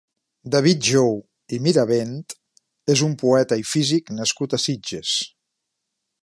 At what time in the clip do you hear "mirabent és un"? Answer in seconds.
1.67-3.13